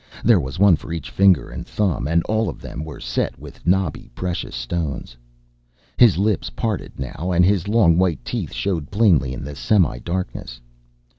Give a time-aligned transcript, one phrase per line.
[0.23, 3.67] There was one for each finger and thumb, and all of them were set with
[3.67, 5.15] knobby precious stones.
[5.95, 10.59] His lips parted now, and his long white teeth showed plainly in the semi darkness.